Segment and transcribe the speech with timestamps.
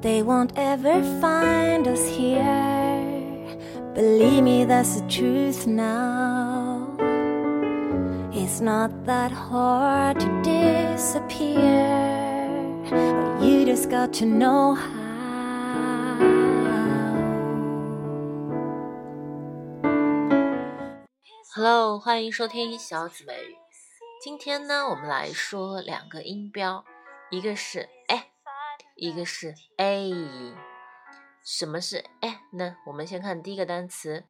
[0.00, 3.56] They won't ever find us here.
[3.94, 6.86] Believe me, that's the truth now.
[8.32, 11.58] It's not that hard to disappear.
[13.40, 14.96] You just got to know how.
[21.54, 23.56] Hello，欢迎收听小紫美语。
[24.22, 26.84] 今天呢，我们来说两个音标，
[27.30, 27.99] 一个是 a，
[29.01, 30.13] 一个是 a。
[31.43, 32.77] 什么是 a 呢？
[32.85, 34.25] 我们先看第一个单词，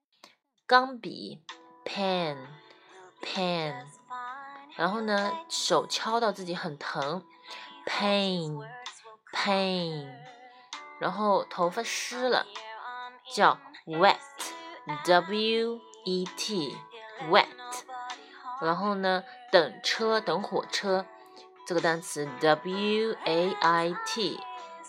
[0.65, 1.43] 钢笔
[1.83, 3.75] pen，pen。
[4.77, 7.21] 然后呢，手敲到自己很疼
[7.85, 8.49] ，pain，pain。
[11.01, 12.45] 然后头发湿了，
[13.35, 16.77] 叫 wet，w e t。
[17.29, 17.45] wet，
[18.61, 21.05] 然后呢，等车等火车，
[21.67, 24.39] 这个单词 w a i t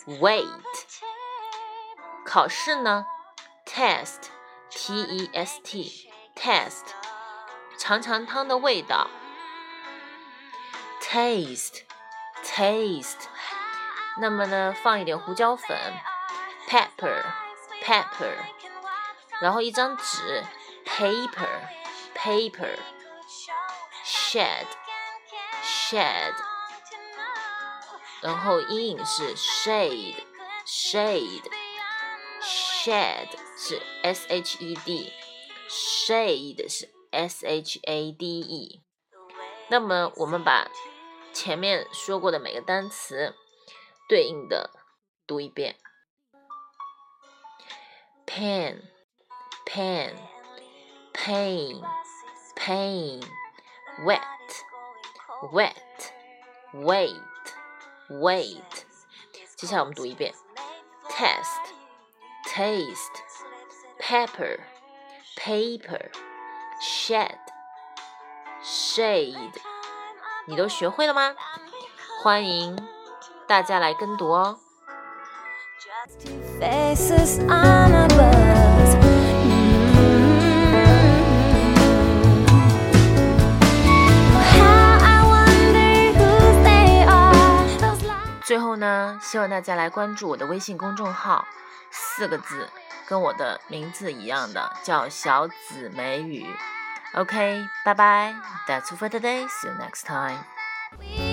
[0.06, 0.48] t，wait。
[2.26, 3.06] 考试呢，
[3.66, 6.84] test，t e s t，test。
[7.78, 9.10] 尝尝汤的味道，
[11.02, 11.84] taste，taste。
[14.20, 15.78] 那么呢，放一点胡椒粉，
[16.68, 18.36] pepper，pepper。
[19.40, 20.44] 然后一张纸，
[20.86, 21.48] paper。
[28.23, 30.15] 然后阴影是 shade,
[30.67, 31.51] shade,
[32.41, 35.13] shed 是 s h e d,
[35.69, 38.83] shade 是 s h a d e。
[39.69, 40.71] 那么我们把
[41.33, 43.35] 前面说过的每个单词
[44.09, 44.71] 对应的
[45.27, 45.77] 读一遍
[48.27, 48.83] ：pen,
[49.67, 50.15] pen,
[51.13, 51.83] pain。
[52.65, 53.21] pain,
[54.05, 54.21] wet,
[55.53, 56.13] wet,
[56.73, 57.32] wait,
[58.12, 58.86] wait。
[59.56, 60.34] 接下来我们读一遍：
[61.10, 61.46] test,
[62.46, 62.96] taste,
[64.00, 64.60] pepper,
[65.36, 66.12] paper,
[66.82, 67.38] shed,
[68.64, 69.54] shade。
[70.48, 71.36] 你都学会了吗？
[72.24, 72.78] 欢迎
[73.48, 74.60] 大家来跟读哦。
[88.53, 91.47] 最后呢，希望大家来关注我的微信公众号，
[91.91, 92.69] 四个字，
[93.07, 96.47] 跟我的名字一样的，叫小紫梅雨。
[97.15, 98.35] OK，拜拜
[98.69, 99.49] ，That's for today.
[99.49, 101.32] See you next time.